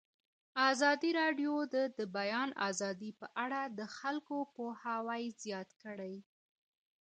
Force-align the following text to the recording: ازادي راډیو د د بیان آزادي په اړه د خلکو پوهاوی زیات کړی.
ازادي 0.71 1.09
راډیو 1.21 1.53
د 1.73 1.75
د 1.97 1.99
بیان 2.17 2.49
آزادي 2.69 3.11
په 3.19 3.27
اړه 3.43 3.61
د 3.77 3.79
خلکو 3.97 4.35
پوهاوی 4.55 5.23
زیات 5.41 5.69
کړی. 5.83 6.15